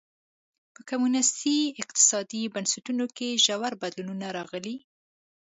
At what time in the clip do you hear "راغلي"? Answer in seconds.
4.37-4.75